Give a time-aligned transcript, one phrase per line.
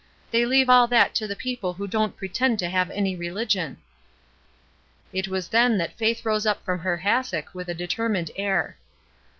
[0.31, 3.77] They leave all that to the people who don't pretend to have any rehgion.''
[5.13, 8.77] It was then that Faith rose up from her hassock with a determined air.